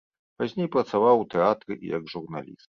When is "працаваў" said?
0.77-1.15